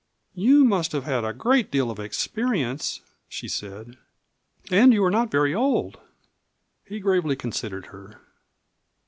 [0.33, 3.99] "You must have had a great deal of experience," she said.
[4.71, 5.99] "And you are not very old."
[6.83, 8.19] He gravely considered her.